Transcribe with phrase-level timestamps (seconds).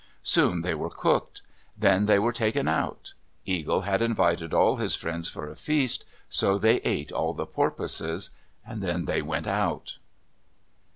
[0.23, 1.43] Soon they were cooked.
[1.77, 3.13] Then they were taken out.
[3.45, 8.31] Eagle had invited all his friends for a feast, so they ate all the porpoises.
[8.67, 9.99] Then they went out.